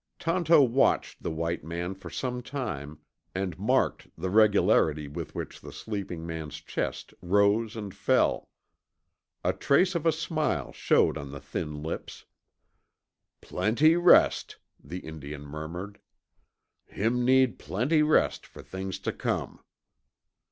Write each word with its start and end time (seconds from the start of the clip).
Tonto 0.17 0.59
watched 0.63 1.21
the 1.21 1.29
white 1.29 1.63
man 1.63 1.93
for 1.93 2.09
some 2.09 2.41
time 2.41 2.97
and 3.35 3.59
marked 3.59 4.07
the 4.17 4.31
regularity 4.31 5.07
with 5.07 5.35
which 5.35 5.61
the 5.61 5.71
sleeping 5.71 6.25
man's 6.25 6.55
chest 6.59 7.13
rose 7.21 7.75
and 7.75 7.93
fell. 7.93 8.49
A 9.43 9.53
trace 9.53 9.93
of 9.93 10.07
a 10.07 10.11
smile 10.11 10.73
showed 10.73 11.19
on 11.19 11.29
the 11.31 11.39
thin 11.39 11.83
lips. 11.83 12.25
"Plenty 13.41 13.95
rest," 13.95 14.57
the 14.83 15.01
Indian 15.01 15.43
murmured. 15.45 15.99
"Him 16.87 17.23
need 17.23 17.59
plenty 17.59 18.01
rest 18.01 18.47
for 18.47 18.63
things 18.63 18.97
to 19.01 19.13
come." 19.13 19.59